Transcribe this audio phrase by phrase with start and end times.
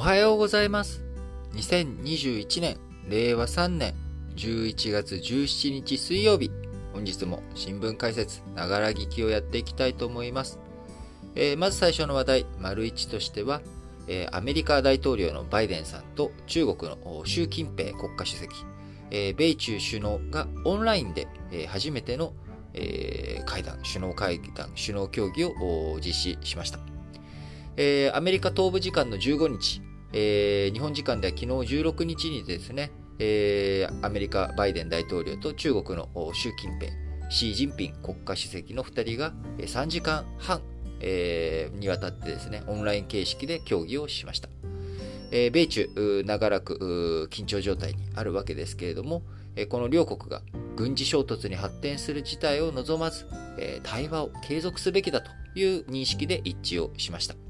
[0.00, 1.04] はようございます。
[1.52, 3.94] 2021年、令和3年
[4.34, 6.50] 11月17日水曜日、
[6.94, 10.58] 本日も新聞解説、ながら聞きをやっていきたいと思います。
[11.34, 13.60] えーまず最初の話題、丸1としては、
[14.08, 18.54] えーアメリカ大統領のバイデンさんと中国の習近平国家主席、
[19.10, 22.32] えー米中首脳がオンラインで、え初めての、
[22.72, 26.78] え会談、首脳会談、首脳協議を実施しました。
[27.76, 29.82] えアメリカ東部時間の15日、
[30.12, 31.46] えー日本時間では昨日
[31.82, 36.92] 16日にですね、えーアメリカバイデン大統領と中国の習近平、
[37.30, 40.60] シー・ジンピン国家主席の2人が3時間半、
[41.00, 44.48] えーにわたってですね、オンライン形式で協議をしました。
[45.30, 49.22] えー米中、長らく緊張状態にあるわけですけれども、
[49.68, 50.42] この両国が
[50.76, 53.26] 軍事衝突に発展する事態を望まず、
[53.82, 57.49] 対話を継続すべきだという認識で一致をしました。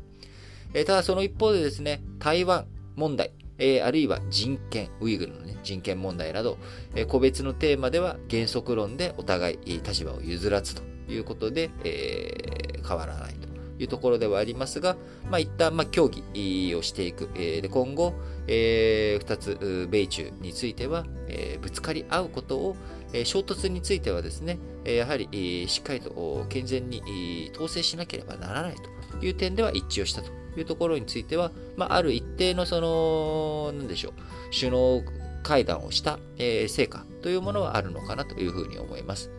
[0.74, 6.58] えただその一方でですね、台湾問題、えあるいは人権、ウイグルの、ね、人権問題など、
[6.94, 13.48] え個別のテーマでは原則論でお互い立場を譲らずということで、え変わらないと
[13.82, 14.96] いうところではありますが、
[15.30, 17.30] まあ、一旦まあ協議をしていく。
[17.34, 18.14] えで今後、
[18.46, 22.76] え2つ、米中については、えぶつかり合うことを、
[23.24, 28.82] 衝突についてはですね、やはり、しっかりと健全に統制しなければならないと
[29.22, 34.12] いう点では一致をしたというところについては、まあ、ある一定のその、なんでしょう、
[34.54, 35.02] 首脳
[35.42, 39.30] 会談をした、え成果というものはあるのかなというふうに思います。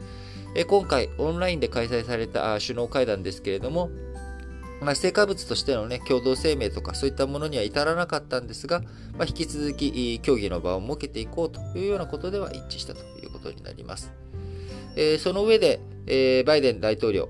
[0.56, 3.90] え今回、オンラインで開催された首脳会談ですけれども、
[4.82, 8.82] まあ、成果物としてのね、共同声明とかそういったものには至らなかったんですが、
[9.18, 14.12] まあ、引き続き協議の場を設けていこうというようなことでは一致したということになります。
[14.96, 17.30] えーその上で、えーバイデン大統領、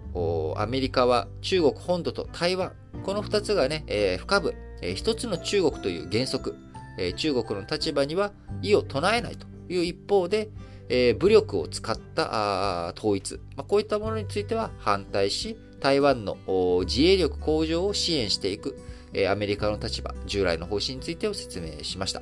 [0.58, 6.56] アメリカは中国本土と台湾、この2つがね、えー不可分、えー一つの中国という原則、
[6.98, 8.32] えー中国の立場には
[8.62, 10.50] 異を唱えないという一方で、
[10.90, 16.38] えー武力を使ったあ統一、まあ、こういったものについては反対し、台湾の
[16.86, 18.78] 自衛力向上を支援していく、
[19.14, 22.22] えーアメリカの立場、従来の方針についてを説明しました。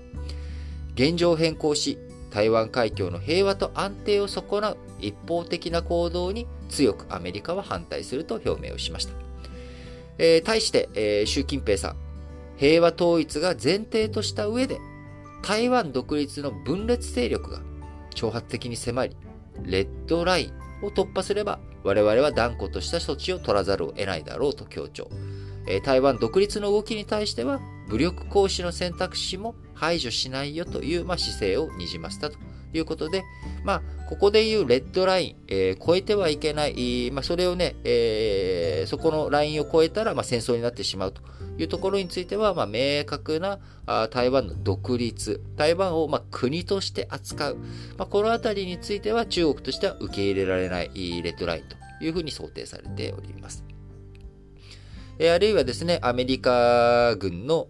[0.96, 1.98] 現状変更し、
[2.30, 9.14] 台湾海峡の平和と安定を損なう一方的な行動に強くアメリカは反対すると表明をしました。
[10.18, 11.96] えー対して、えー習近平さん、
[12.58, 14.80] 平和統一が前提とした上で、
[15.42, 17.62] 台湾独立の分裂勢力が
[18.14, 19.16] 挑発的に迫り、
[19.64, 20.52] レッドライ
[20.82, 25.10] ンを突破すれば、我々は断固とした措置を取らざるを得ないだろうと強調。
[25.68, 32.38] え台湾独立の動きに対しては、武力行使の選択肢も排除しないよという、まあ、姿勢をにじませたと
[32.72, 33.24] いうことで、
[33.64, 41.22] まあ、ここでいうレッドライン、えー越えてはいけない、まあ、それをね、えーそこのラインを越えたら、まあ、戦争になってしまうと
[41.58, 47.58] いうところについては、まあ、明確なあ台湾の独立、台湾を、まあ、国として扱う、
[47.98, 50.90] まあ、このあたりについては中国としては受け入れられない
[51.22, 53.69] レッドラインというふうに想定されております。
[55.20, 57.68] えーあるいはですね、アメリカ軍の、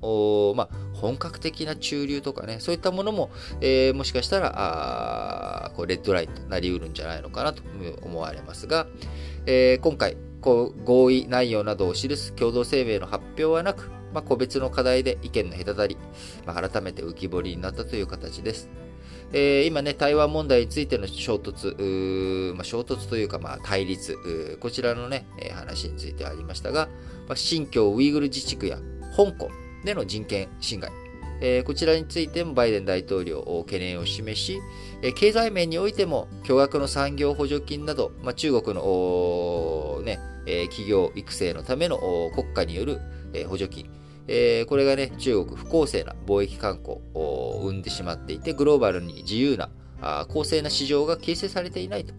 [0.56, 4.54] まあ、本格的な駐留とかね、そういったものも、えーもしかしたら、
[5.66, 7.64] あこうレッドラインとなりうるんじゃないのかなと
[8.04, 8.88] 思われますが、
[9.46, 15.98] えー今回こう、合意内容などを記す共同声明の発表はなく、まあ、個別の課題で意見の隔たり、
[16.46, 18.70] まあ、改めて浮き彫りになったという形です。
[19.32, 26.88] えー今ね、台湾問題についての衝突、まあ、衝突というか、まあ、対立、こちらのね、話についてありましたが、
[27.28, 28.78] まあ、新疆ウイグル自治区や
[29.16, 29.50] 香港
[29.86, 30.92] での人権侵害、
[31.42, 34.60] えーこちらについてもバイデン大統領懸念を示し、
[35.04, 42.00] え経済面においても巨額の産業補助金など、まあ、中国のねえ企業育成のための
[42.34, 43.00] 国家による、
[43.48, 43.90] 補助金、
[44.32, 52.14] えーこれがね、中国不公正な貿易慣行を生んでしまっていて、グローバルに自由な、あ公正な市場が形成されていないと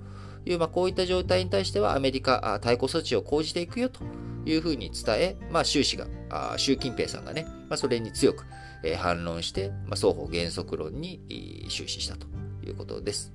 [0.44, 4.00] いう、まあ、こういった状態に対しては、アメリカ、対抗措置を講じていくよと
[4.44, 8.44] いうふうに伝え、まあ、習氏が、あ習近平さんがね、まあ、それに強く、
[8.82, 11.20] えー反論して、まあ、双方原則論に
[11.68, 12.26] 終始したと
[12.66, 13.32] いうことです。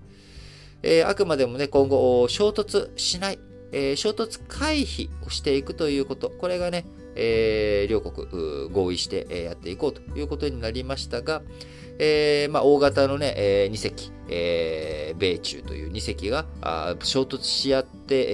[0.84, 3.40] えーあくまでもね、今後、衝突しない、
[3.76, 6.86] えー衝突回避をしていくということ、これがね、
[7.16, 11.42] えー両国合意して、やっていこうということになりましたが、
[12.00, 16.46] えーまあ、大型のね、え2隻、えー米中という2隻が
[17.04, 18.26] 衝突し合って、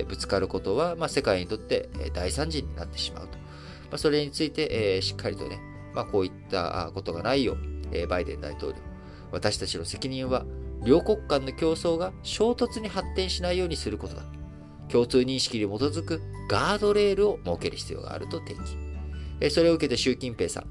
[0.00, 3.38] えぶつかることは、まあ、世界にとって大惨事になってしまうと。
[3.38, 5.60] まあ、それについて、えしっかりとね、
[5.94, 7.56] ま、こういったことがないよう、
[7.92, 8.78] えバイデン大統領、
[9.30, 10.44] 私たちの責任は、
[10.84, 14.22] 両国間の競争が衝突に発展しないようにすることだ。
[14.90, 18.54] 共通認識に基づくガードレールを設ける必要があると提
[19.40, 19.50] 起。
[19.50, 20.64] それを受けて習近平さん、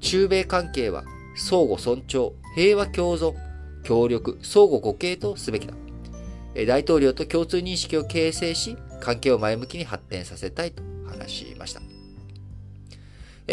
[0.00, 1.04] 中米関係は
[1.36, 3.34] 相互尊重、平和共存、
[3.84, 5.74] 協力、相互互恵とすべきだ。
[6.66, 11.82] 大統領と共通認識を形成し、関係を前向きに発展させたいと話しました。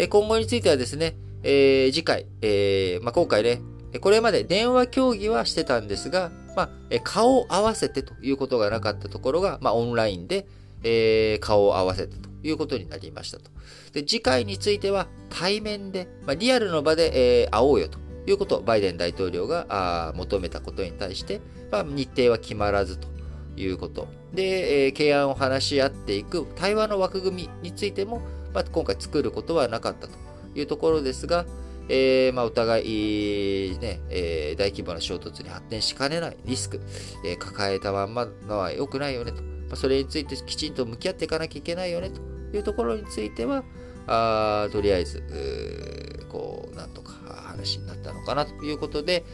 [0.08, 3.60] 今後についてはですね、えー、次回、えーまあ、今回ね、
[4.00, 6.70] これまで電話協議はしてたんですが、まあ、
[7.04, 10.46] 顔を合わせてということがなかったところが、まあ、オンラインで、
[10.82, 13.50] えー、顔を合わせてということになりましたと。
[13.92, 23.08] で、次回については対面で、まあ、リアルの場で、えー、会おうよということをバイデン大統領があ求めたことに対して、まあ、日程は決まらずと
[23.56, 24.08] いうこと。
[24.32, 28.22] で、えー、懸案を話し合っていく対話の枠組みについても、
[28.54, 30.14] まあ、今回作ることはなかったと
[30.54, 31.44] いうところですが、
[31.88, 36.80] えー、まあ、お互い、ね、えー、大規模な衝突に発展しかねないリスク、
[37.24, 39.42] えー、抱えたまんまのは良くないよねと。
[39.42, 42.36] まあ、それについてきちんと向き合っていかなきゃいけないよねと。
[42.56, 43.64] いうところについては、
[44.06, 45.22] あとりあえず、
[46.30, 47.12] こう、なんとか
[47.48, 49.24] 話になったのかなということで、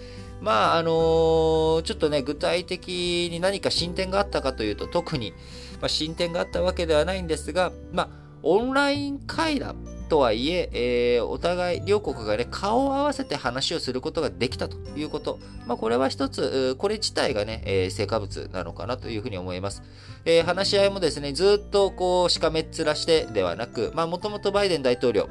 [0.41, 5.33] まあ、あのー、ちょっとね、具体的に何か進展があったかというと、特に、
[5.81, 8.09] まあ、進展があったわけではないんですが、まあ、
[8.43, 9.92] オンライン会談。
[10.13, 15.39] とはいええー、お互い両国がね、顔を合わせて話をすることができたということ。
[15.67, 19.83] まあ、これは一つ、これ自体がね、えー、成果物なのかなというふうに思います。
[20.27, 25.31] えー、話し合いもですね、ずっとこう、しかめっ面してではなく、まあ、もともとバイデン大統領、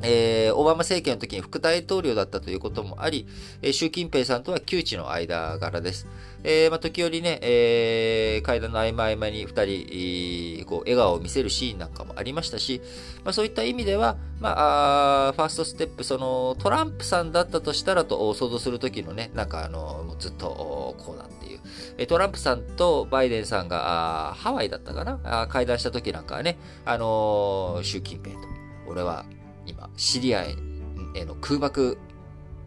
[0.00, 3.26] えー、オバマ政権の時に副大統領だったということもあり、
[3.60, 6.06] えー、習近平さんとは旧知の間柄です。
[6.44, 12.80] えー、まあ、時折ね、えー、会談の合間合間に二人、こう、笑顔を見せるシーンなんかもありましたし、
[13.24, 14.54] まあ、そういった意味では、ま
[15.28, 21.60] あ、ファーストステップ、その、トランプさんだったとしたらと想像する時のね、なんかあの、ずっと、こうだっていう、
[21.98, 25.48] えトランプさんとバイデンさんが、ハワイだったかな？
[25.48, 28.46] 会談した時なんかはね、あの習近平と、
[28.86, 29.24] 俺は
[29.66, 30.54] 今、シリアへ
[31.24, 31.98] の空爆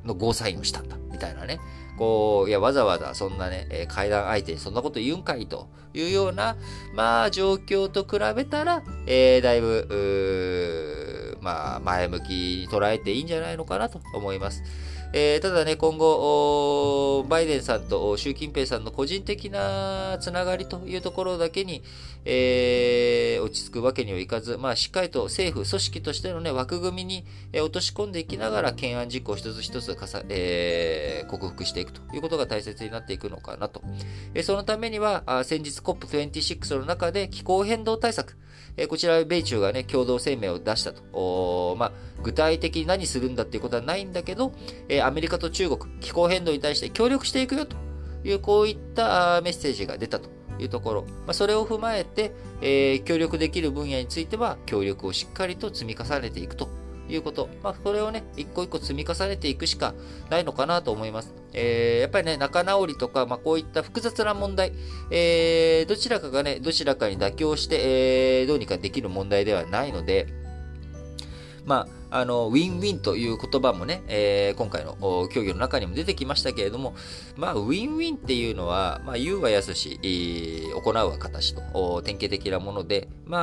[0.04, 1.60] のゴーサインをしたんだ、みたいなね。
[2.02, 6.58] こう、いや、わざわざそんなね、え会談相手にそんなこと言うんかいというような、
[6.96, 12.30] まあ、状況と比べたら、えー、だいぶ、まあ、前向き
[12.62, 14.64] に捉えていいんじゃないのかなと思います。
[15.14, 21.84] えー、ただね、今後、バイデンさんと習近平さんの個人的なつながりというところだけに、
[22.24, 29.98] えー、落ち着くわけにはいかず、まあ、しっかりと政府、組織としての、ね、枠組みに、落とし込んでいきながら、懸案事項を一つ一つ、
[30.30, 33.82] えー、克服していくということが大切になっていくのかなと。
[34.34, 38.38] えそのためには、あ先日 COP26 の中で気候変動対策、
[38.78, 41.76] えこちら、米中がね、共同声明を出したと。
[41.78, 41.92] まあ、
[42.24, 44.54] 具体的に何するんだっていうことはないんだけど、
[44.90, 47.76] えアメリカと中国、気候変動に対して協力していくよと
[48.24, 50.30] いう、こういったメッセージが出たと
[50.60, 51.02] いうところ。
[51.02, 52.32] まあ、それを踏まえて、
[52.62, 56.70] え、協力できる分野については、協力をしっかりと積み重ねていくと
[57.14, 57.50] いうこと。
[57.64, 59.94] まあ、それをね、一個一個積み重ねていくしか
[60.30, 61.34] ないのかなと思います。
[61.54, 64.74] えー、やっぱりね、仲直りとか、まあ、こういった複雑な問題、
[65.10, 70.28] えー、どちらかがね、どちらかに妥協して、えー、どうにかできる問題ではないので、
[71.66, 74.96] まあ、あの、ウィンウィンという言葉もね、えー、今回の
[75.32, 76.94] 協議の中にも出てきましたけれども、
[77.38, 83.40] まあ、ウィンウィンっていうのは、まあ、言うは易し、えー、行うは難しと、典型的なもので、ま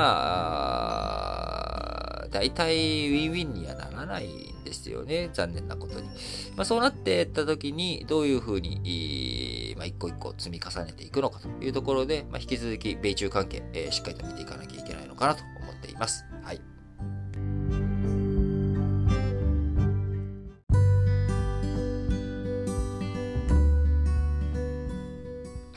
[1.95, 1.98] あ、
[2.31, 6.09] 大体ウィンウィンにはならないんですよね、残念なことに。
[6.57, 16.25] まあ、そうなってった時に、どういうふうに、まあ、一個一個積み重ねていくのかというところで、まあ、引き続き、米中関係、えー、しっかりと見ていかなきゃいけないのかなと思っています。
[16.43, 16.78] はい。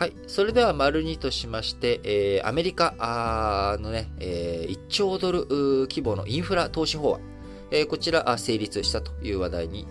[0.02, 0.14] はい。
[0.26, 7.22] それでは、丸2としまして、えー、アメリカのね、えー、1兆ドル規模のインフラ投資法案、
[7.70, 9.86] えー、こちら成立したという話題に、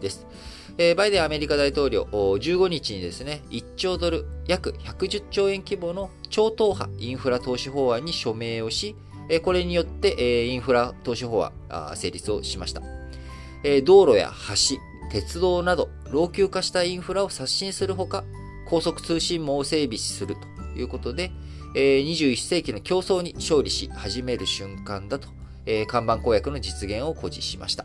[0.00, 0.28] です。
[0.78, 8.94] えー、バイデンアメリカ大統領、15日にですね、1兆ドル、約110兆円規模の超党派インフラ投資法案に署名をし、
[9.28, 12.80] えこれによって、えインフラ投資法案成立をしました。
[13.64, 14.76] え道路や橋、
[15.10, 18.22] 鉄道など老朽化したインフラを刷新するほか、
[18.68, 21.30] 高速通信網を整備するということで、
[21.74, 25.28] えー、21世紀の競争に勝利し始める瞬間だと、
[25.66, 27.84] えー、看板公約の実現を誇示しました。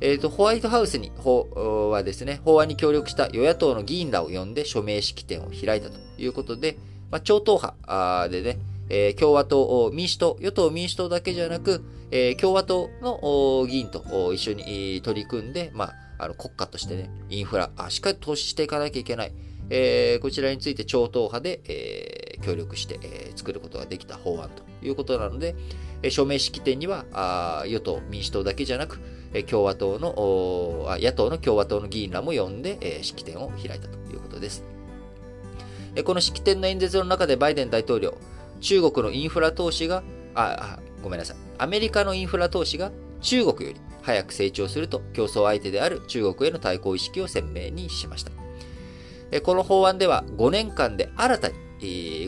[0.00, 6.76] えーと、ホワイトハウスに法はですね、法案に協力した与野党の議員らを呼んで署名式典を開いたということで、
[7.10, 8.58] まあ、超党派でね、
[8.90, 15.86] えー、共和党、民主党、与党民主党だけじゃなく、えー、共和党の議員と一緒に取り組んで、ま
[16.18, 19.32] あ、あの国家としてね、インフラあ、しっかり投資していかなきゃいけない。
[19.70, 25.54] えー、こちらについて超党派で、えー、協力して、えー、作ることができた法案ということなので、
[26.02, 29.00] え署名式典にはあ与党・民主党だけじゃなく、
[29.32, 34.64] え共和党のあ、野党の共和党の議員らも呼んで、え式典を開いたということです。
[35.94, 38.18] えこの式典の演説の中でバイデン大統領、
[38.60, 40.02] 中国のインフラ投資が、
[40.34, 41.36] あ、ごめんなさい。
[41.58, 48.35] アメリカのインフラ投資が中国より早く成長すると競争相手である中国への対抗意識を鮮明にしました。
[49.40, 51.56] この法案では5年間で新たに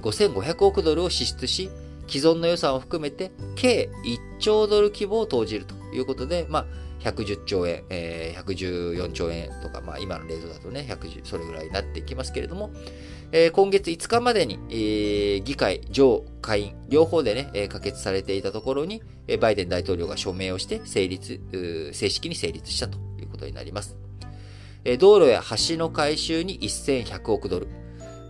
[0.03, 1.71] 5500億ドルを支出し、
[2.09, 6.67] 既存の予算を含めて計1兆ドル規模を投じるということで、まあ、
[7.01, 12.71] 110兆円、えー、114兆円とか、まあ、今のレートだとね、110、それぐらいになっていきますけれども、
[13.31, 21.41] えー、今月5日までに、えー、議会、上、下院、両方でね、えー、可決されていたところに、え、バイデン大統領が署名をして成立、
[21.93, 24.08] 正式に成立したということになります。
[24.97, 27.69] 道路や橋の改修に1100億ドル、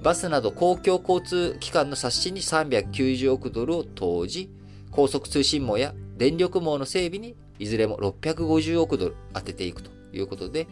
[0.03, 4.51] バスなど公共交通機関の刷新に390億ドルを投じ、
[4.91, 10.67] 高速通信網や電力網の整備にいずれも650億ドル当てていくということで、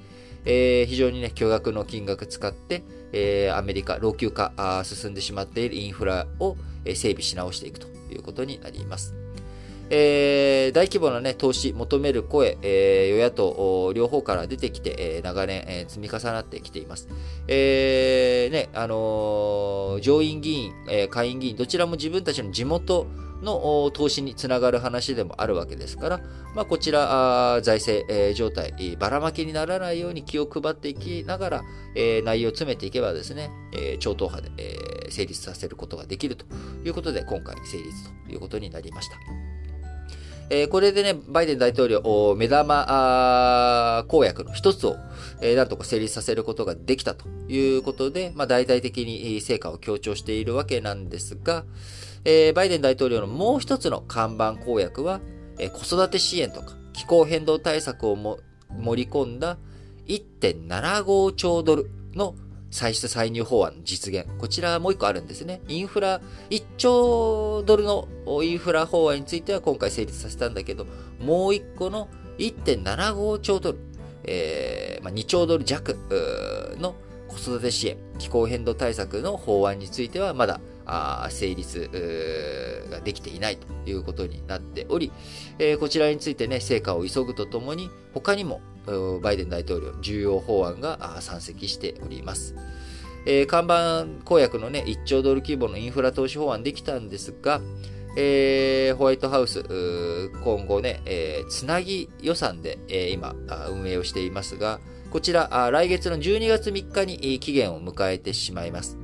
[0.44, 9.25] えー、非常にね、巨額の金額使って、えー、アメリカ、老朽化あ進んでしまっているインフラを、え整備し直していくということになります。
[9.90, 17.08] えー、大規模な、ね、投資求める声、えー、与野党両方から出てきて、えー、長年、えー、積み重なってきています。
[17.48, 23.06] えーねあのー、上院議員、えー、下院議員、どちらも自分たちの地元
[23.42, 26.20] の投資につながる話でもあるわけですから、
[26.54, 31.64] まあ、こちら、財政、えー、状態、ばらまきにならないように気を配っていきながら、
[31.94, 36.46] えー、内容を詰めていけばですね、えー、超党派で、えー、成立させることができると
[36.84, 37.90] いうことで、今回成立
[38.26, 39.16] ということになりました。
[40.48, 44.96] えー、これでね、バイデン大統領、目玉公約の一つを、
[45.40, 51.64] えー、なんとか成立させることができたということで、まあ、大々的に成果を強調しているわけなんですが、
[52.24, 55.20] えー、バイデン大統領のもう一つの看板公約は、
[55.58, 58.38] えー、子育て支援とか気候変動対策をも
[58.70, 59.58] 盛り込んだ
[60.06, 62.34] 1.75兆ドルの
[62.76, 64.26] 歳出歳入法案の実現。
[64.38, 65.62] こちらもう一個あるんですね。
[65.66, 68.06] インフラ、1兆ドルの
[68.42, 70.86] インフラ法案については今回成立させたんだけど、
[71.18, 73.78] もう一個の1.75兆ドル、
[74.24, 75.96] えーまあ、2兆ドル弱
[76.78, 76.94] の
[77.28, 85.10] 子育て支援、気候変動対策の法案についてはまだあ成立ができていないということになっており、
[85.58, 88.60] えー、こちらについてね、成果を急ぐとともに、他にも
[89.22, 92.54] バイデン大統領重要法案が山積しております。
[93.26, 97.60] えー、看板公約のね、1兆ドル規模のインフラ投資法案できたんですが、
[98.16, 99.62] えー、ホワイトハウス、
[100.42, 103.34] 今後ね、えー、つなぎ予算で、え、今、
[103.68, 108.96] 運営をしていますが、こちら、来月の12月3日に期限を迎えてしまいます。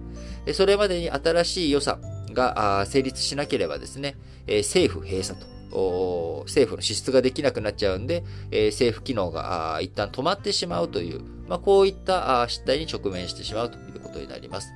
[0.54, 2.00] それまでに新しい予算
[2.32, 14.72] が成立しなければですね、政府閉鎖と、政府の支出ができなくなっちゃうんで、え政府機能が一旦止まってしまうという、まあ、こういった失態に直面してしまうということになります。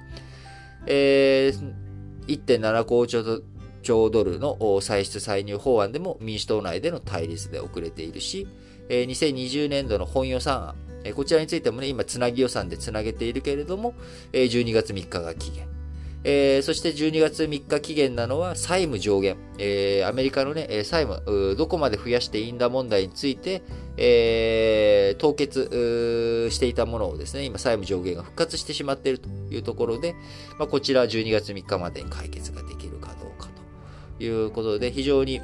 [0.87, 1.75] えー、
[2.27, 3.43] 1.75
[3.83, 8.47] 兆ドルの歳出歳入法案でも民主党内での対立で遅れているし、
[8.89, 13.95] 2020年度の本予算案、こちらについてもね、今、つなぎ予算でつなげているけれども、
[14.33, 15.76] 12月3日が期限。
[16.29, 19.37] えー、そして12月3日期限なのは債務上限。
[19.59, 23.63] えー、アメリカのね、債務、どこまで増やしていいんだ問題について、
[23.97, 30.17] えー、凍結していたものをですね、今債務上限が復活してしまっているというところで、
[30.59, 33.49] まあ、こちらは12月3日までに解決ができるかどうか
[34.19, 35.41] ということで、非常に、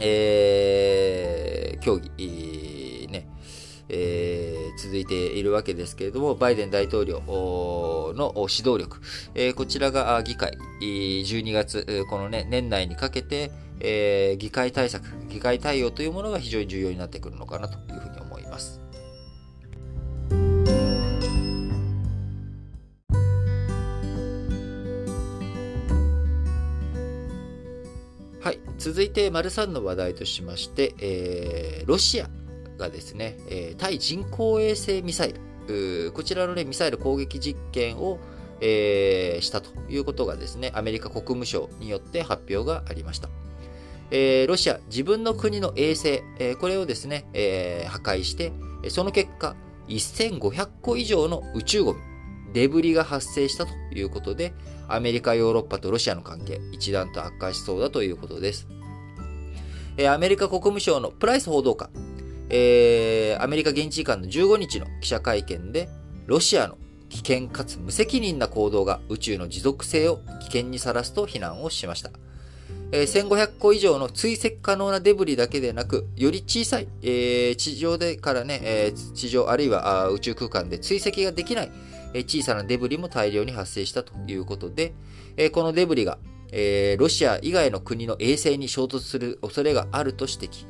[0.00, 2.10] えー、協議、
[3.88, 4.53] えー、
[4.84, 9.00] 続いているわけですけれども、バイデン大統領の指導力、
[9.34, 13.50] えー、こちらが議会、12月、このね、年内にかけて、
[13.80, 18.78] えー、議会対策、議会対応というものが非常に重要になってくるのかなというふうに思います。
[28.42, 28.60] はい。
[28.76, 32.28] 続いて、丸3の話題としまして、えー、ロシア
[32.78, 35.34] がですね、えー、対人工衛星ミサイ
[35.68, 38.18] ル、こちらの、ね、ミサイル攻撃実験を、
[38.60, 43.28] えー、したということがですね、アメリカ国務省によって発表がありました。
[44.10, 48.52] えー、ロシア、自分の国の衛星、えー、これをですね、えー、破壊して、
[48.88, 49.56] その結果、
[49.88, 52.00] 1500個以上の宇宙ゴミ、
[52.52, 54.52] デブリが発生したということで、
[54.88, 58.68] アメリカ、ヨーロッパとロシアの関係、一段と悪化しそうだということです。
[60.08, 61.88] アメリカ国務省のプライス報道官、
[62.56, 65.88] えー、アメリカ現地時間の15日の記者会見で、
[66.26, 72.12] ロシアの危険かつ無責任な行動が宇宙の持続性を危険にさらすと非難をしました。
[72.92, 81.72] え1500個以上の追跡可能なデブリだけでなく、より小さい、えー、地上でからね、えー、地上あるいは宇宙空間で追跡ができない、
[82.14, 84.94] え小さなデブリも大量に発生したということで、
[85.36, 86.18] えこのデブリが、
[86.52, 90.66] えロシア以外の国の衛星に衝突する恐れがあると指摘。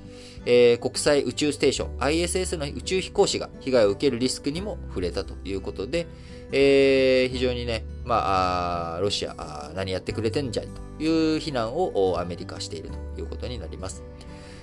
[0.47, 6.07] えー、国際宇宙ステーション ISS の宇宙飛行士が被害を受けるリスクにも触れたということで、
[6.53, 14.03] えー、非常にね、まあ、ロシアあ何やってくれてんじゃいという非難をアメリカしているということになります。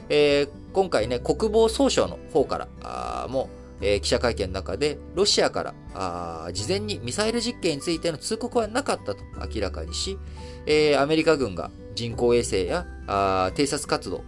[0.10, 3.50] えー、今回ね、国防総省の方からあも、
[3.82, 9.24] えー、記者会見の中で、ロシアからあ事前にミサイル実験についての通告はなかったと
[9.54, 10.18] 明らかにし、
[10.66, 14.24] えー、アメリカ軍が人工衛星やあ偵察活動、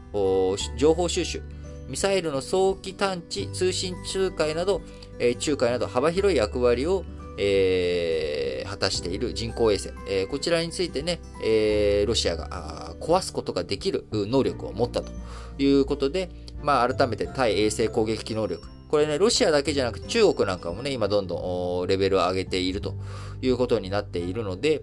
[0.78, 1.42] 情報収集、
[1.88, 4.82] ミサイルの早期探知、通信仲介など、
[5.20, 7.04] えー、仲介など幅広い役割を、
[7.38, 15.12] えー、果たしている人工衛星、えー、こちらについてね、え、ロシアが壊すことができる能力を持ったと
[15.58, 16.30] いうことで、
[16.62, 22.96] まあ、改めて対衛星攻撃機能力、これね、ロシアだけじゃなく中国なんかもね、今どんどんレベルを上げていると
[23.42, 24.82] いうことになっているので、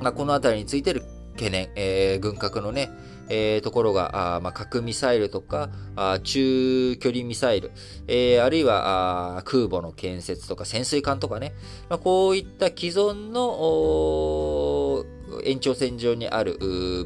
[0.00, 1.02] まあ、このあたりについてる
[1.40, 2.90] 懸念、えー、軍拡のね、
[3.30, 7.72] えー、ところが、あまあ、核ミサイルとか、あ中距離ミサイル、
[8.06, 11.54] えー、あるいはあ空母の建設とか潜水艦とかね、
[11.88, 15.06] まあ、こういった既存の
[15.44, 16.58] 延長線上にある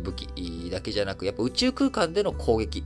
[0.02, 2.82] 武器だけじゃなく、やっぱ宇宙空間での攻撃、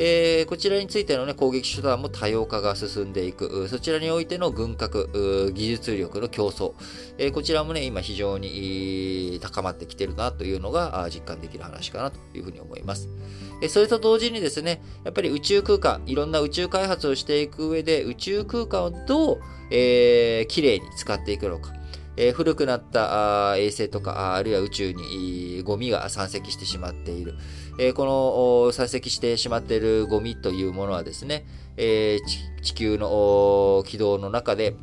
[0.00, 6.72] えー、こちらについての、ね、攻撃手段も多様化が進んでいく、そちらにおいての軍拡、技術力の競争、
[7.18, 13.08] えー、こちらもね、今非常に高まってきてるなというのが実感できる話かなというふうに思います。
[13.68, 19.40] それと同時にですね、やっぱり宇宙空間、いろんな宇宙開発をしていく上で、宇宙空間をどう、
[19.72, 21.77] えー、きれいに使っていくのか。
[22.20, 27.34] えー、古くなった衛星とか、あるいは宇宙にゴミが山積してしまっている。
[27.78, 28.04] えー、こ
[28.66, 31.46] の山積してしまっているゴミというものはですね、
[31.76, 34.74] えー、地球の軌道の中で、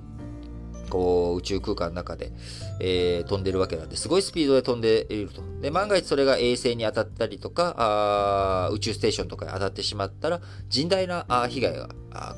[0.89, 2.31] こう宇宙空間の中で、
[2.79, 5.41] えー、飛んでるわけなんで、すごいスピードで飛んでいると。
[5.62, 11.89] で、万が一それが衛星に当たったりとか、あ宇宙ステーションとかに当たってしまったら、甚大な被害が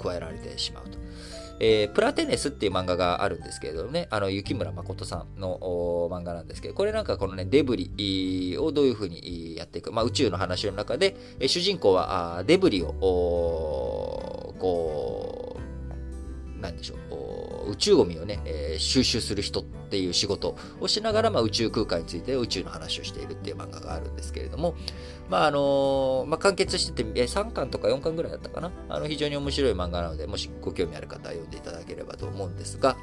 [0.01, 0.97] 加えられてしまうと。
[1.59, 5.57] えー、プラテネスっていう漫画があるんですけれどもね、あの、雪村誠さんの
[6.11, 12.93] 漫画なんですけど、これなんかこのね、デブリをどういうふうにやっていく、まあ、宇宙の話の中で、え主人公はあデブリを、
[14.59, 15.57] こ
[16.57, 24.75] う、なんでしょう、宇宙ゴミをね、えー、収集する人っていう仕事をしながら、まあ、宇宙空間について宇宙の話をしているっていう漫画があるんですけれども、
[25.29, 28.71] まああのまあ、完結してて、3巻とか4巻ぐらいだったかな？
[28.87, 32.95] あの非常に面白い漫画なので、もしご興味ある方は読んでいただければと思うんですが、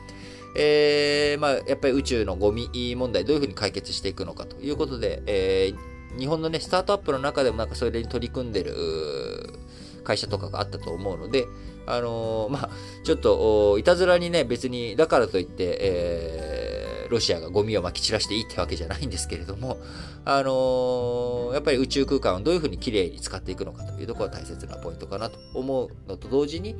[0.57, 8.75] えー、まあ、やっぱり宇宙のゴミ問題、どういうふうに解決していくのかということで、えー、日本のね、スタートアップの中でもなんかそれに取り組んでる
[10.05, 11.47] 会社とかがあったと思うので、
[11.87, 12.71] あのー、まあ、
[13.03, 16.44] ちょっと、いたずらにね、別に、だからといって、えー
[17.11, 19.79] ロシアがゴミをまき散らしていいってわけじゃないんですけれども、
[20.25, 26.77] あのー、やっぱり宇宙空間をどういうふうにきれいに使っていくのかというところが大切なポイントかなと思うのと同時に、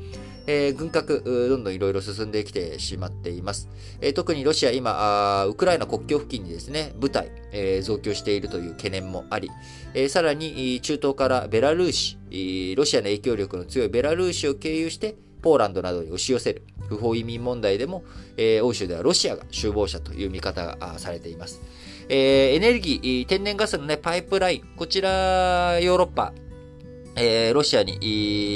[0.47, 3.69] えー、軍拡、どんどんいろいろ進んできてしまっています。
[4.01, 9.49] えー、特にロシア今あ、ウクライナ国境付近にですね、部隊、えー、増強しているという懸念もあり、
[9.93, 18.03] えー、さらに中東からベラルーシ、ロシアの影響力の強いベラルーシを経由して、ポーランドなどに押し寄せる不法移民問題でも、
[18.37, 21.61] えー、欧州ではロシアが首謀者という見方がされています。
[22.07, 26.33] えー、エネルギー、天然ガスの、ね、パイプライン、こちら、ヨーロッパ、
[27.17, 27.97] えー、ロシアに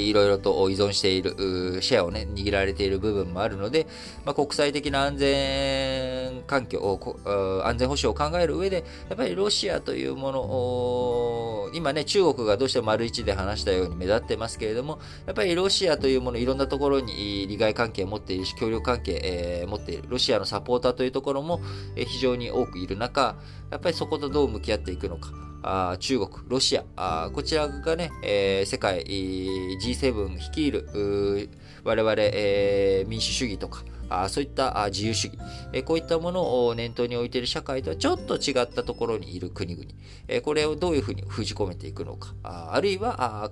[0.08, 3.86] いろいろと依存しているシェアをね、握られている部分もあるので、
[4.24, 21.60] まあ、国際的な安全環境を、安全保障を考える上で、やっぱりロシアというものを、今ね、中国がどうしても丸一で話したように目立ってますけれども、やっぱりロシアというもの、いろんなところに利害関係を持っているし、協力関係、えー、持っている、ロシアのサポーターというところも、
[21.96, 23.36] え、非常に多くいる中、
[23.70, 25.49] やっぱりそことどう向き合っていくのか。
[25.62, 26.84] あ中国、ロシア。
[26.96, 31.50] あ、こちらがね、えー、世界 G7 率いる
[31.84, 35.38] 我々、えー、民主主義とか、あそういった自由主義、
[35.72, 39.88] えこういったものを念頭に置いている社会とはちょっと違ったところにいる国々、
[40.26, 43.50] えこれをどういうふうに封じ込めていくのか、ああるいはあ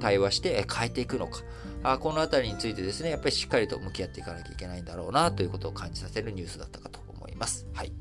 [0.00, 1.42] 対話して変えていくのか、
[1.82, 7.66] あこのあたりについてですね、やっぱりしっかりと向き合っていかなきゃいけないんだろうなということを感じさせるニュースだったかと思います。
[7.74, 7.92] はい。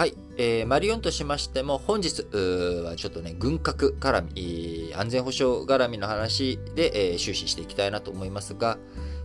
[0.00, 0.14] はい。
[0.38, 8.78] えー、マリオンとしましても、本日はちょっとね、軍拡絡み、安全保障絡みの話で、えー、終始していきたいなと思いますが、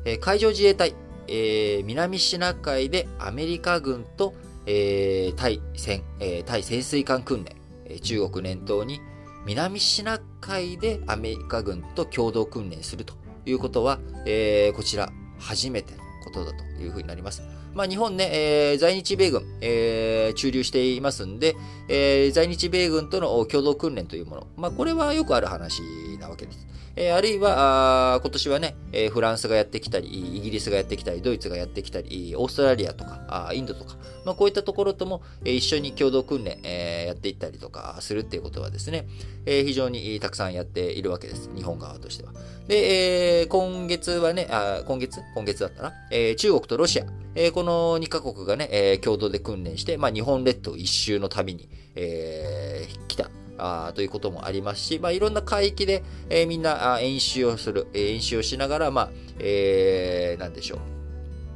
[0.03, 0.93] えー、海上自衛隊、
[1.29, 4.33] えー、南シナ海でアメリカ軍と、
[4.65, 8.99] えー、対潜、えー、対潜水艦訓練、え中国念頭に
[9.45, 13.13] 南シナ海でアメリカ軍と共同訓練すると
[13.45, 15.09] いうことは、えこちら
[15.39, 17.54] 初めてのことだというふうになります。
[17.75, 21.55] まあ、日本ね、えー、在日米軍、えー、駐留していますんで、
[21.89, 24.47] えー、在日米軍との共同訓練というもの。
[24.55, 25.81] まあ、これはよくある話
[26.19, 26.65] なわけです。
[26.97, 39.09] えー、あるいは、あ今年はね、えー、フランスがやってきたり、イギリスがやってきたり、ドイツがやってきたり、オーストラリアとか、あインドとか、まあ、こういったところとも、えー、一緒に共同訓練、えー、やっていったりとかするっていうことはですね、
[39.45, 41.49] えー、非常にたくさんやっているわけです。
[41.53, 42.31] 日本側としては。
[42.69, 45.19] で、えー、今月はね、あ今月？
[45.35, 53.29] 今月だったな、えー、中国とロシア、えー、このの2カ国がね、えー、共同で訓練して、まあ、日本列島一周の旅に、えー、来た。
[53.57, 60.95] あということもありますし、まあ、いろんな海域で、えー、みんな演習をする、演習をしながら、まあ、えー、なんでしょう。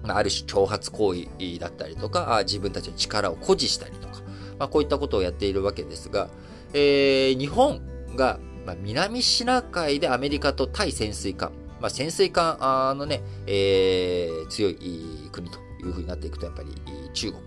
[0.07, 1.27] まある種挑発行為
[1.59, 4.21] だったりとか、あ自分たちの力を誇示したりとか、
[4.57, 6.29] まあ、こういったことをやっているわけですが、
[6.73, 7.81] えー、日本
[8.15, 12.57] が、まあ、南シナ海でアメリカと対潜水艦、まあ、潜水艦
[12.97, 16.69] のね、えー、強い国というふうになっていくと、やっぱり
[17.13, 17.43] 中国、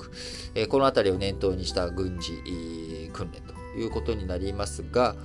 [0.55, 2.33] え、この辺りを念頭にした軍事
[3.12, 5.16] 訓練ということになりますが、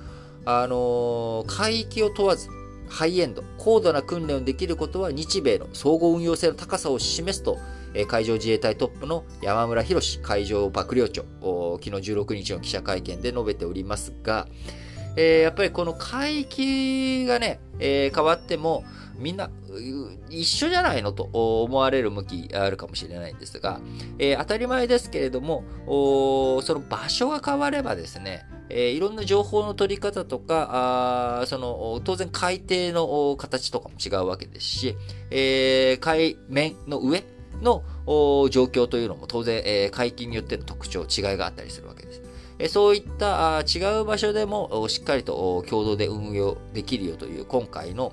[0.44, 2.48] あの、海域を問わず、
[2.88, 7.58] ハイエンド、高度な訓練をできることは日米の総合運用性の高さを示すと、
[7.94, 11.24] え、海上自衛隊トップの山村博海上幕僚長、
[11.82, 14.48] 昨日16日の記者会見で述べておりますが、
[15.16, 18.84] えー、やっぱりこの海域がね、えー、変わっても、
[19.18, 19.50] みんな
[20.30, 23.80] 一緒じゃないのと思われる向きあるかもしれないんですが、
[24.18, 34.96] えー、当たり前ですけれども、その場所が変わればですね、えー、いろんな情報の取り方とか、あその当然海底の形とかも違うわけですし、
[35.30, 37.24] えー、海面の上
[37.60, 37.82] の
[38.50, 42.22] 状況というのも当然、えー、海域によっての特徴、違いがあったりするわけです。
[42.68, 48.12] そういった違う場所でもしっかりと共同で運用できるよという今回の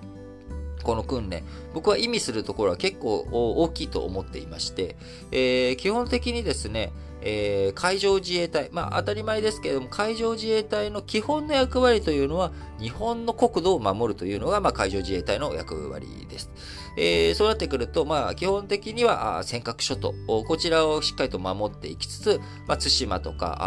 [0.86, 1.44] この訓練、
[1.74, 4.96] 僕は意味するところは結構大きいと思っていまして、
[5.32, 16.52] えー、基本的にですね、えー、海上自衛隊、まあ当たり前ですけれども、海上自衛隊の基本の役割というのは、日本の国土を守るというのが、まあ海上自衛隊の役割です。
[16.98, 23.58] えー、そうなってくると、まあ基本的には尖閣諸島、こちらをしっかりと守っていきつつ、まあ対馬とか、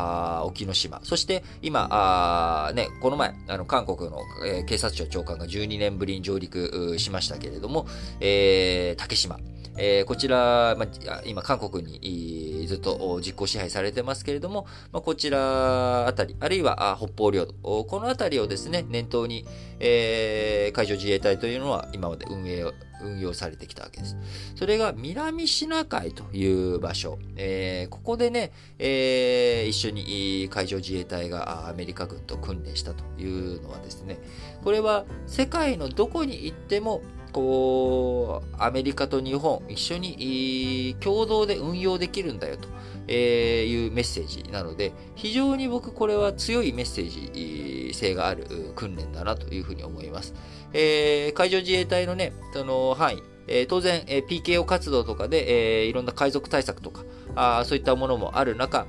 [0.40, 7.86] あ沖ノ島、そして今、あね、この前、あの韓国の、えー、警察庁長官が12年ぶりに上陸しましたけれども、
[8.20, 9.38] えー、竹島、
[9.78, 17.54] えー、こちら、まあ、今、韓国にずっと実効支配されてますけれども、まあ、こちらあたり、あるいは北方領土、
[17.85, 19.46] このあたりをですね、念頭に、
[19.81, 24.16] えー、海上自衛隊というのは今まで運営を運用されてきたわけです。
[24.57, 27.18] それが南シナ海という場所。
[27.37, 34.18] えー、ここでね、えー、一緒に海上自衛隊がアメリカ軍と訓練したというのはですね、
[34.62, 37.02] これは世界のどこに行っても
[37.38, 50.35] こう、アメリカと日本一緒に共同で運用できるんだよというメッセージなので、非常に僕これは強いメッセージ性がある訓練だなというふうに思います。
[50.72, 57.05] えー、海上自衛隊のね、その範囲、えー、当然、え、PKO 活動とかで、え、いろんな海賊対策とか、
[57.37, 58.88] あそういったものもある中、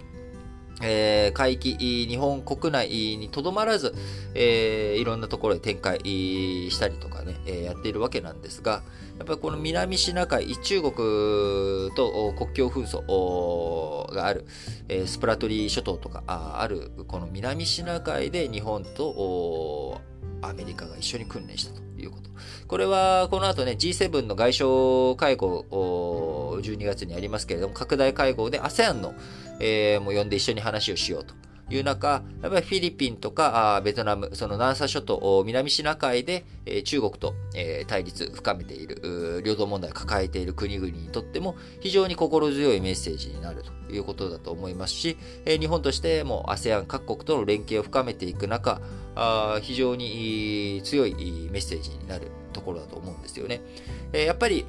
[0.81, 3.93] えー、海域、日本国内にとどまらず、
[4.33, 8.83] えー、いろんなところで展開したりとかね、えー、やっているわけなんですが、
[9.17, 10.91] やっぱりこの南シナ海、中国
[11.95, 14.45] と国境紛争がある、
[14.87, 20.01] えー、スプラトリー諸島とかある、この南シナ海で日本と
[20.41, 22.29] アメリカが一緒に訓練したということ。
[22.67, 25.65] これは、この後ね、G7 の外相会合、
[26.59, 29.13] 12月にありますけれども、拡大会合で ASEAN の、
[29.59, 31.33] えー、も呼んで一緒に話をしようと
[31.69, 48.81] いう中、やっぱりフィリピンとかあベトナム、その南沙諸島、南シナ海で、え、中国と、え、対立深めている、領土問題を抱えている国々にとっても非常に心強いメッセージになるということだと思いますし、え、日本としても ASEAN 各国との連携を深めていく中、
[49.15, 51.13] あ非常に強い
[51.51, 53.61] メッセージになるところだと思うんですよね。
[54.11, 54.65] え、やっぱり、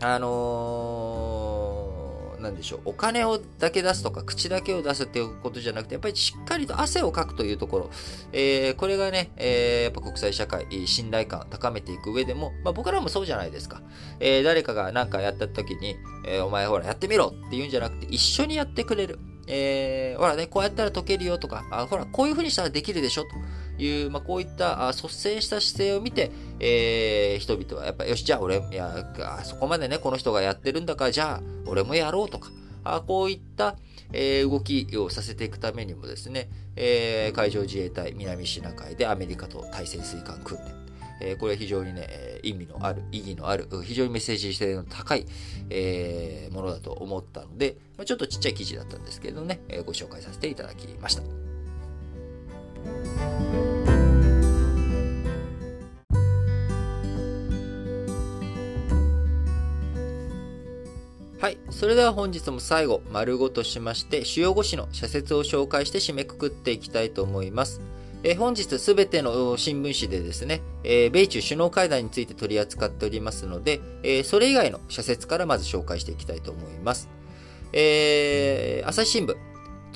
[0.00, 1.98] あのー
[2.40, 7.90] なんでしょう、お金をだけ出すとか、口だけを出すっていうことじゃなくて、やっぱりしっかりと汗をかくというところ、
[8.32, 13.82] えー、これがね、えー、やっぱ国際社会、信頼感を高めていく上でも、まあ、僕らもそうじゃないですか。
[14.20, 19.18] えー、誰かが何かやった時に、えー、お前ほらやってみろって言うんじゃなくて、一緒にやってくれる。
[19.50, 23.30] えー、ほらね、こうやったら解けるよとか、あほら、こういう風にしたらできるでしょと
[23.78, 29.06] いう、まあ、こういった率先した姿勢を見て、えー、人々はやっぱ、よし、じゃあ俺、いや、
[29.44, 32.50] そこまでね、この人がやってるんだから、じゃあ俺もやろうとか、
[32.84, 33.76] あこういった、
[34.12, 40.74] えー、動きをさせていくためにもですね、えー、海上自衛隊南シナ海でアメリカと対潜水艦訓練、
[41.20, 45.26] えー、これは非常にね、意味のある、意義のある、非常にメッセージ性の高い、
[45.70, 51.22] えー、ものだと思ったので、ちょっとちっちゃい記事だったんですけどね、えー、ご紹介させていただきました。
[61.40, 61.58] はい。
[61.70, 67.80] それでは本日も最後、丸ごとしまして、主要語詞の社説を紹介して締めくくっていきたいと思います。
[68.24, 77.08] え、本日すべての新聞紙でですね、えー、米中首脳会談について取り扱っておりますので、えー、それ以外の社説からまず紹介していきたいと思います。
[77.72, 79.36] えー、朝日新聞、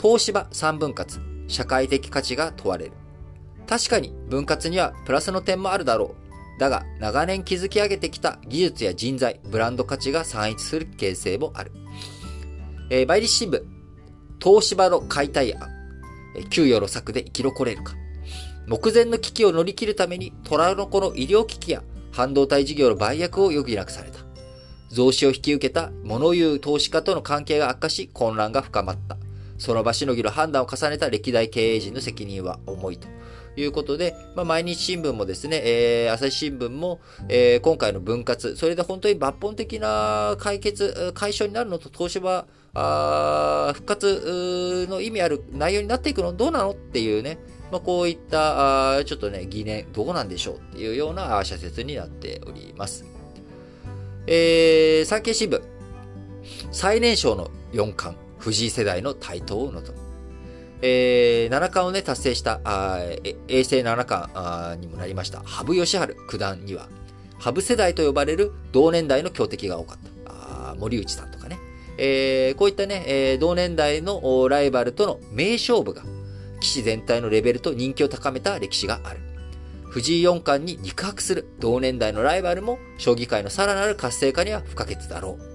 [0.00, 2.92] 東芝三分割、社会的価値が問われる。
[3.66, 6.22] 確かに分割にはプラスの点もあるだろう。
[6.62, 11.72] だが、長年築き上げてきた技術や人材、ブランド価値が散逸する形成もある。
[12.88, 13.64] えー、倍率新聞、
[14.40, 15.68] 東芝の解体案、
[16.51, 17.94] 給与の策で生き残れるか。
[18.68, 24.20] 目前の危機を乗り切るために、虎の子の医療機器や半導体事業の売約を余儀なくされた。
[24.88, 29.16] 増資を引き受けた物言う投資家との関係が悪化し、混乱が深まった。
[29.59, 33.09] その場しのぎの判断を重ねた歴代経営陣の責任は重いと。
[33.57, 47.38] いうことで、まあ、毎日新聞もですね、えー、朝日新聞も、えー、今回の分割、それで本当に抜本的な解決、解消になるのと東芝あ復活の意味ある内容になっていくのどうなのっていうね、
[47.71, 53.05] まあ、こういったあちょっとね、疑念、どうなんでしょうっていうような社説になっております。
[54.27, 55.61] えー、産経新聞、
[56.71, 60.02] 最年少の四冠、藤井世代の台頭を望む。
[60.83, 62.99] えー、七冠をね、達成した、あ
[63.49, 66.88] 衛星七冠にもなりました、羽生善治九段には、
[67.38, 70.33] 羽生世代と呼ばれる同年代の強敵が多かった。
[70.33, 71.59] あ森内さんとかね。
[71.99, 76.03] えー、こういったね、えー、同年代のライバルとの名勝負が、
[76.61, 79.21] 棋士全体のレベルと人気を高めた歴史がある。
[79.88, 85.53] 藤井四冠に肉薄する同年代のライバルも、将棋界のさらなる活性化には不可欠だろう。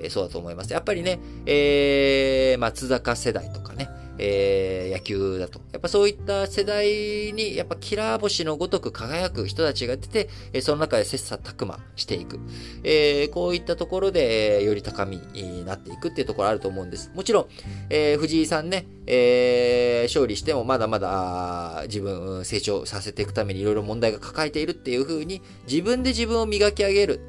[0.00, 0.72] えー、そうだと思います。
[0.72, 5.60] やっぱりね、えー、松坂世代とかね、えー、野球だと。
[5.72, 12.38] やっぱそういった世代に、やっぱキラー星のごとく輝く人たちが出て、えその中で切磋琢磨していく。
[12.84, 17.10] えー、こういったところで、えより高みになっていくっていうところあると思うんです。
[17.14, 17.46] もちろん、
[17.90, 27.20] えー、藤井さんね、えー、勝利してもまだまだ自分成長させていくためにいろいろ問題が抱えているっていう風に自分で自分を磨き上げる、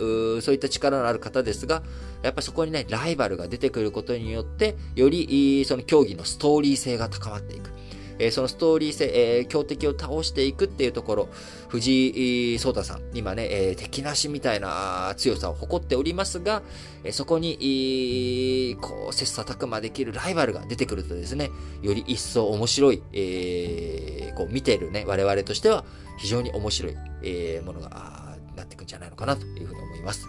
[0.41, 1.83] そういった力のある方ですが、
[2.21, 7.71] やっぱそこにね、ライバルが出てくることによって、より、その競技のストーリー性が高まっていく。
[8.19, 9.05] えそのストーリー性、
[9.37, 11.29] えー、強敵を倒していくっていうところ、
[11.69, 16.61] 藤井聡太さん、今ね、えー、敵なしみたいな強さを誇っておりますが、
[17.05, 21.49] え、そこに、こう、切磋琢磨できるライバルが出てくるとですね、
[21.81, 25.85] より一層面白い、えー、こう、見てるね、我々としては
[26.17, 30.27] 非常に面白い、え、ものが、なってくんじゃないのかなというふうに思います。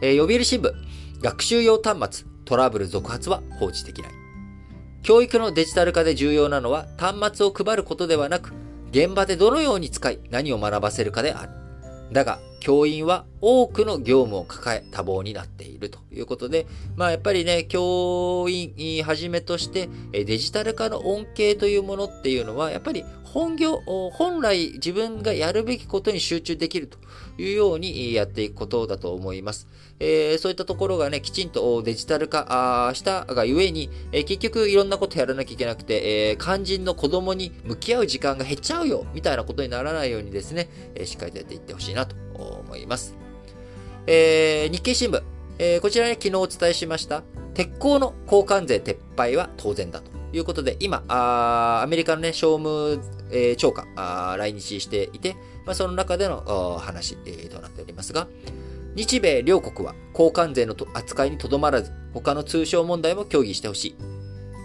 [0.00, 0.72] えー、読売新聞、
[1.20, 4.19] 学習用端末、トラブル続発は放置できない。
[5.02, 8.52] 教育のデジタル化で重要なのは端末を配ることではなく、
[8.90, 11.52] 現場でどのように使い何を学ばせるかである。
[12.12, 23.80] だが、教員は多くの業務を抱え多忙になっているということで、まあやっぱりね、教員はじめとしてデジタル化の恩恵というものっていうのは、やっぱり本業、
[24.12, 26.98] 本来自分がやるべきことに集中できると
[27.38, 29.68] いうようにやっていくことだと思います。
[30.00, 43.16] えー、そういったところがね、きちんとデジタル化したがゆえに、えー、結局いろんなことやらなきゃいけなくて、えー、肝心の子供に向き合う時間が減っちゃうよ、みたいなことにならないようにですね、えしっかりとやっていってほしいなと思います。
[44.06, 45.22] え日経新聞、
[45.58, 47.22] えこちらね、昨日お伝えしました、
[47.54, 50.20] 鉄鋼の交換税撤廃は当然だと。
[50.32, 53.00] いうことで、今、あアメリカのね、商務、
[53.30, 53.86] えー、長官
[54.38, 55.34] 来日していて、
[55.66, 58.28] まあ、その中での話、えー、となっておりますが、
[58.94, 63.96] 日米両国は交換税の扱いにとどまらず、他の通商問題も協議してほしい。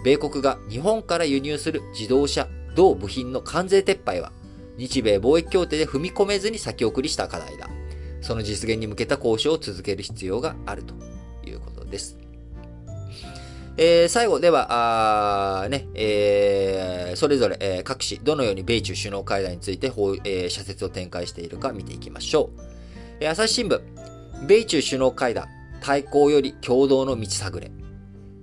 [0.04, 4.32] 米国が日本から輸入する自動車、同部品の関税撤廃は、
[4.76, 7.68] 日米貿易協定で踏み込めずに先送りした課題だ。
[8.20, 10.94] その実現に向けた交渉を続ける必要があると
[11.48, 12.18] いうことです。
[13.78, 22.60] えー、最後では、あね、えー、それぞれ、えー、各紙、どのように米中首脳会談について、えー、社説を展開しているか見ていきましょう。
[23.20, 23.80] えー、朝日新聞、
[24.46, 25.48] 米中首脳会談、
[25.82, 27.70] 対抗より共同の道探れ。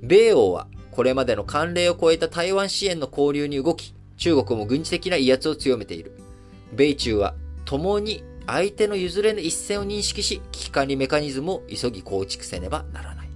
[0.04, 6.23] 米欧は、これまでの慣例を超えた台湾支援の交流に動き、中国も軍事的な威圧を強めている。
[6.74, 13.30] 米中は共に相手の譲れぬ一線を認識し、危機管理メカニズムを急ぎ構築せねばならない。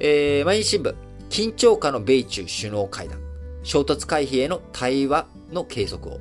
[0.00, 0.94] えー、毎日新聞、
[1.30, 3.20] 緊張下の米中首脳会談、
[3.62, 6.20] 衝突回避への対話の継続を。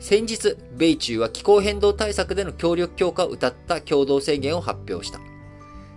[0.00, 5.20] 先日、米中は気候変動対策での協力強化を謳った共同宣言を発表した。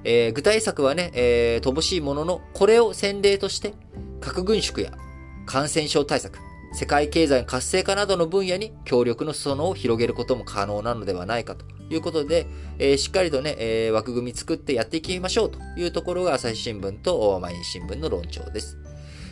[0.04, 3.76] えー、具体策はね、えー、乏しいものの、これを先例として、
[4.20, 4.92] 核軍縮や
[5.46, 6.40] 感染症対策、
[6.74, 12.48] 世界経済の活性化などの分野に協力の裾野を広げることも可能なのではないかということで、
[12.80, 18.78] えー、しっかりとね、えー、枠組み作ってやっていきましょうというところが朝日新聞と毎日新聞の論調です。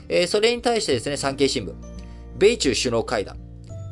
[0.10, 1.74] えー、それに対してですね、産経新聞、
[2.38, 3.38] 米中首脳会談、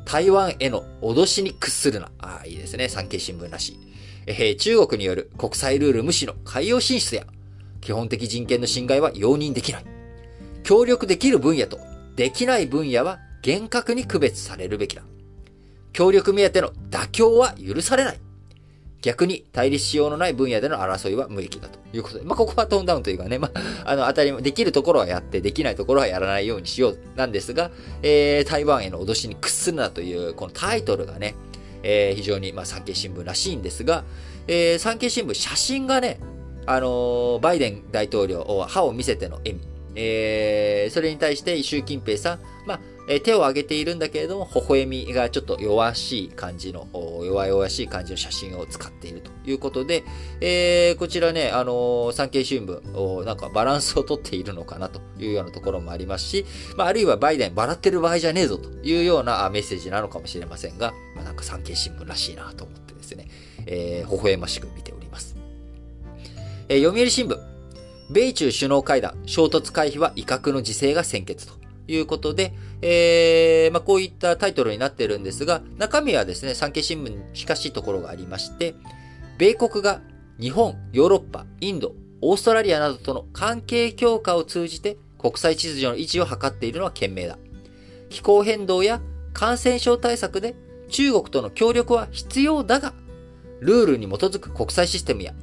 [0.04, 2.12] 台湾への脅しに屈するな。
[2.20, 3.80] ああ、いいですね、産経新聞らしい。
[4.26, 7.26] えー、中国による国際ルール無視の海洋進出や、
[7.80, 9.86] 基本的人権の侵害は容認できない。
[10.64, 11.80] 協力できる分野と
[12.18, 15.04] できない分野は厳格に区別されるべきだ。
[15.94, 18.20] 協力目当ての妥協は許されない。
[19.02, 27.72] 逆に対立しようのない分野での争いは無益だということで、まあ、ここはトーンダウンというかね、まあ、あの、当たり、できるところはやって、できないところはやらないようにしようなんですが、
[28.04, 31.34] えー、台湾への脅しに屈するなという、このタイトルがね、
[31.84, 34.04] えー、非常に、まあ、産経新聞らしいんですが、
[34.50, 36.20] えー、産経新聞、写真がね、
[36.66, 42.80] あのー、バイデン大統領、歯を見せての笑み、えー、それに対して習近平さん、まあ、
[43.10, 46.88] え手を挙げているんだけれども、微笑みがちょっと弱しい感じの、
[47.24, 50.04] 弱々しい感じの写真を使っているということで、
[50.40, 63.30] えー、こちらね、あのー、産経新聞、なんかバランスをとっているのかなというようなところもありますし、まあ、あるいはバイデン笑ってる場合じゃねえぞというようなメッセージなのかもしれませんが、まあ、なんか産経新聞らしいなと思ってですね、
[63.66, 65.36] えー、微笑ましく見ております。
[66.70, 67.57] えー、読売新聞、
[68.10, 71.54] 米中首脳会談、衝突回避は威嚇の自制が先決と
[71.88, 78.76] いうことで、えー、まあ、こういったタイトルになっているんですが、中身はですね、産経新聞に近しいところがありまして、
[79.38, 80.02] 米国が
[80.40, 87.38] 日本、ヨーロッパ、インド、オーストラリアなどとの関係強化を通じて国際秩序の維持を図っているのは賢明だ。
[88.10, 89.02] 気候変動や
[89.34, 90.56] 感染症対策で
[90.90, 92.94] 中国との協力は必要だが、
[93.60, 95.34] ルールに基づく国際システムや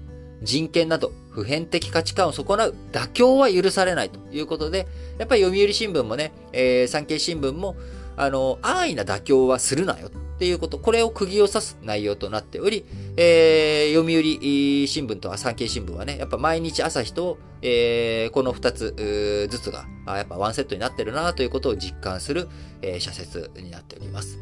[0.42, 4.86] 人権など普遍的価値観を損なう妥協は許されないということで、
[5.18, 7.76] やっぱり読売新聞もね、えー、産経新聞も、
[8.16, 12.84] あの、安易な妥協はするなよっていうこと、これを釘を刺す内容となっており、
[13.16, 22.48] えー、読売新聞と産経新聞はね、やっぱ毎日朝日と、えー、この二つずつが、やっぱワンセットになってるなということを実感する、
[22.82, 24.38] えー、社説になっております。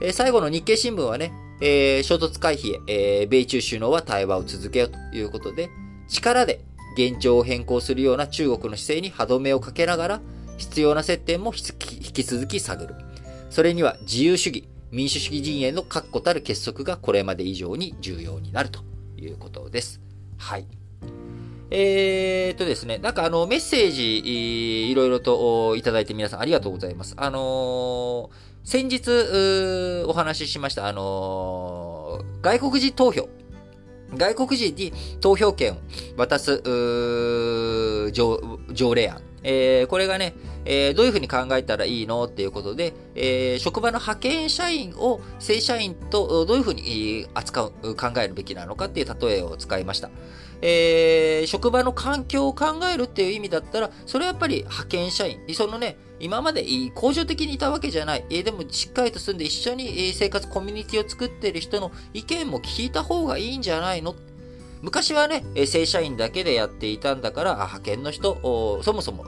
[0.00, 5.70] えー、最後の日経新聞はね、えー、衝突回避へ、えー、米中首脳は対話を続けようということで、
[6.08, 6.60] 力で
[6.96, 10.20] 現状を変更するような中国の姿勢に歯止めをかけながら、
[10.56, 12.94] 必要な接点も引き続き探る。
[13.50, 18.80] それには自由主義、民主主義陣営の確固たる結束がこれまで以上に重要になると
[19.16, 20.00] いうことです。
[20.38, 20.66] はい。
[21.70, 27.14] えー、っとですね、なんかあの、メッセージ、いろいろといただいて皆さんありがとうございます。
[27.16, 33.28] あのー先日、お話ししました、あのー、外国人投票。
[34.16, 35.76] 外国人に投票権を
[36.16, 36.62] 渡す、
[38.12, 39.20] 条例案。
[39.48, 50.10] えー、これがね、えー、どういうふうに考えたらいいのっていうことで、えー、職場の派遣社員を正社員とどういうふうに扱う、考えるべきなのかっていう例えを使いました。
[50.62, 64.14] えー、職場の環境を考えるっていう意味だったら、それはやっぱり派遣社員、そのね、今まで恒常的にいたわけじゃない、でもしっかりと住んで一緒に生活コミュニティを作っている人の意見も聞いた方がいいんじゃないの？
[64.82, 69.24] 昔はね、正社員だけでやっていたんだから、派遣の人、そもそも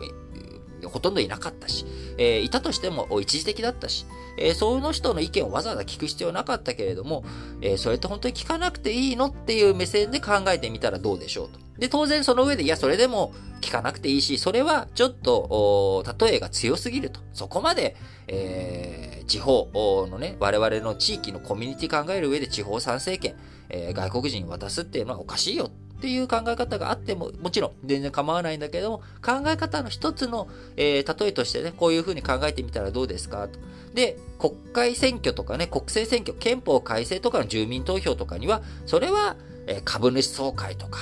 [0.85, 1.85] ほとんどいなかったし、
[2.17, 4.07] えー、いたとしても一時的だったし、
[4.39, 7.25] えー、その人の意見をわざわざ聞く必要なかったけれども、
[7.61, 11.59] えー、それって本当に聞かなくていいのっていう目線で考えてみたらどうでしょうと。
[11.79, 17.21] で、当然その上で、いや、それでも聞かなくていいし、それはちょっと、例えが強すぎると。
[17.33, 19.69] そこまで、えー、地方
[20.11, 23.37] のね、我々の地域のコミュニティ考える上で地方参政権、
[23.69, 33.49] えー、外国人に渡すっていうのはおかしいよっていう考え方があっても、もちろん全然構わないんだけども、考え方の一つの、えー、例えとしてね、こういうふうに考えてみたらどうですか？
[33.49, 33.59] と。
[33.95, 40.99] で、国会選挙とかね、国政選挙、憲法改正とかの住民投票とかには、それは、えー、株主総会とか、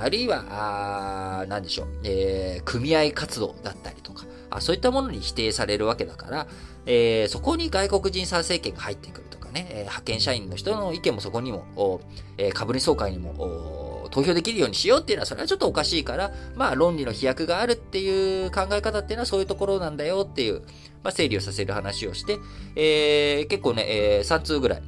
[0.00, 0.44] あるいは、
[1.40, 6.46] あなんでしょう、えー、組合活動だったりとかあ、そういったものに否定されるわけだから、
[6.86, 12.00] えー、そこに外国人参政権が入ってくるとかね、えー、派遣社員の人の意見もそこにも、
[12.38, 20.60] えー、株主総会にも、投票できるようにしようっていうのは、それはちょっとおかしいから、まあ、論理の飛躍があるっていう考え方っていうのはそういうところなんだよっていう、
[21.02, 22.38] まあ、整理をさせる話をして、
[22.76, 24.82] えー、結構ね、えー、3通ぐらい、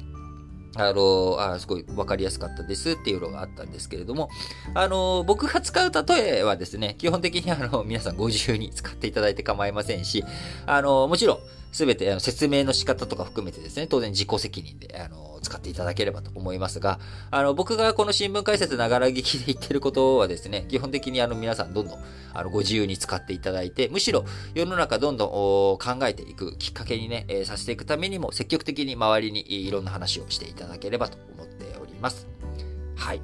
[0.79, 4.29] あの、あすごい分かりやすかったですっていうのがあったんですけれども、
[4.73, 10.23] あの、僕が使う例えはですね、基本的にあの、皆さんご自由に使っていただいて構いませんし、
[10.65, 11.39] あの、もちろん、
[11.71, 16.99] すべて説明の仕方とか含めてですね、当然自己責任で、あの、使っていただければと思いますが、
[17.31, 21.99] あの、僕がこの新聞解説ながら聞きで言ってることはですね、基本的にあの、皆さんどんどん、
[22.33, 32.27] あの、ご自由に使っていただいて、むしろ世の中どんどん考えていくきっかけにね、えー、させていくためにも積極的に周りにいろんな話をしていただければと思っております。
[32.95, 33.21] はい。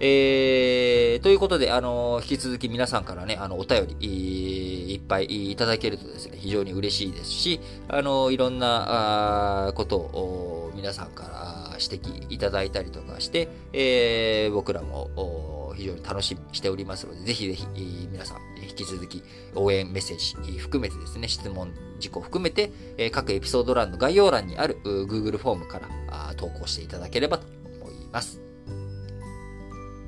[0.00, 17.66] えー、ということで、あの、引き続き皆さんからね、あの、お便り、いっぱいいただけるとですね、非常に嬉しいですし、あの、いろんな、あことを皆さんから指摘いただいたりとかして、えー、僕らも非常に楽しみしておりますので、ぜひぜひ
[18.10, 19.22] 皆さん引き続き
[19.54, 22.70] 応援メッセージ含めてですね、質問事項含めて、
[23.10, 27.46] 各エピソード欄の概要欄にある Google フォームから投稿していただければと
[27.80, 28.53] 思います。